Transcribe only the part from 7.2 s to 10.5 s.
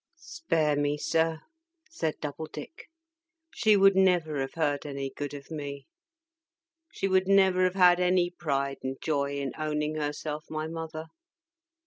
never have had any pride and joy in owning herself